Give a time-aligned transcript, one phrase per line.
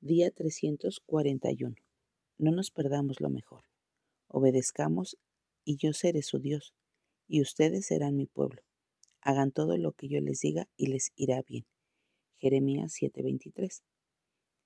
[0.00, 1.74] Día 341.
[2.38, 3.64] No nos perdamos lo mejor.
[4.28, 5.18] Obedezcamos
[5.64, 6.72] y yo seré su Dios,
[7.26, 8.62] y ustedes serán mi pueblo.
[9.22, 11.66] Hagan todo lo que yo les diga y les irá bien.
[12.36, 13.82] Jeremías 7:23.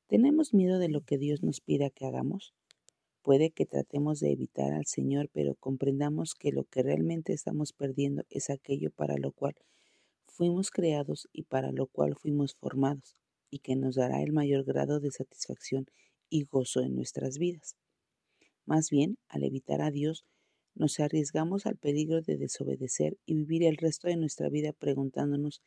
[0.06, 2.52] ¿Tenemos miedo de lo que Dios nos pida que hagamos?
[3.22, 8.24] Puede que tratemos de evitar al Señor, pero comprendamos que lo que realmente estamos perdiendo
[8.28, 9.54] es aquello para lo cual
[10.26, 13.16] fuimos creados y para lo cual fuimos formados
[13.52, 15.86] y que nos dará el mayor grado de satisfacción
[16.30, 17.76] y gozo en nuestras vidas.
[18.64, 20.24] Más bien, al evitar a Dios,
[20.74, 25.60] nos arriesgamos al peligro de desobedecer y vivir el resto de nuestra vida preguntándonos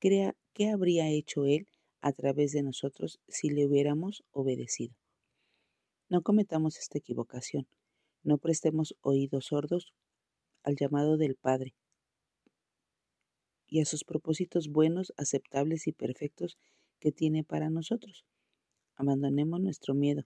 [0.00, 1.66] qué habría hecho Él
[2.02, 4.94] a través de nosotros si le hubiéramos obedecido.
[6.10, 7.66] No cometamos esta equivocación,
[8.22, 9.94] no prestemos oídos sordos
[10.62, 11.74] al llamado del Padre
[13.66, 16.58] y a sus propósitos buenos, aceptables y perfectos
[17.00, 18.24] que tiene para nosotros.
[18.94, 20.24] Abandonemos nuestro miedo.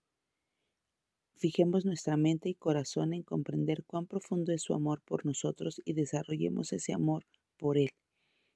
[1.37, 5.94] Fijemos nuestra mente y corazón en comprender cuán profundo es su amor por nosotros y
[5.94, 7.25] desarrollemos ese amor
[7.56, 7.91] por Él.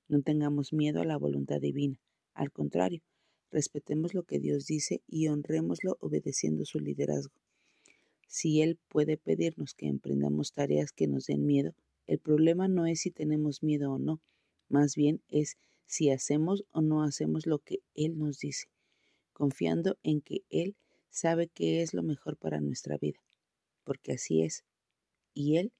[0.08, 2.00] No tengamos miedo a la voluntad divina.
[2.34, 3.02] Al contrario,
[3.50, 7.34] respetemos lo que Dios dice y honrémoslo obedeciendo su liderazgo.
[8.26, 11.74] Si Él puede pedirnos que emprendamos tareas que nos den miedo,
[12.06, 14.20] el problema no es si tenemos miedo o no,
[14.68, 15.56] más bien es
[15.88, 18.68] si hacemos o no hacemos lo que Él nos dice,
[19.32, 20.76] confiando en que Él
[21.08, 23.18] sabe qué es lo mejor para nuestra vida,
[23.84, 24.64] porque así es,
[25.32, 25.72] y Él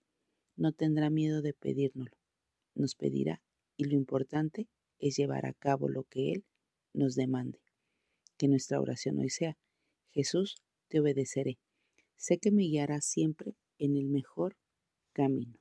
[0.57, 2.17] no tendrá miedo de pedírnoslo,
[2.75, 3.43] nos pedirá,
[3.77, 4.67] y lo importante
[4.99, 6.45] es llevar a cabo lo que Él
[6.95, 7.61] nos demande.
[8.39, 9.59] Que nuestra oración hoy sea,
[10.11, 10.57] Jesús,
[10.89, 11.59] te obedeceré,
[12.17, 14.57] sé que me guiarás siempre en el mejor
[15.13, 15.58] camino.